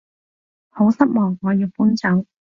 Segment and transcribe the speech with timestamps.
[0.71, 2.25] 好失望我要搬走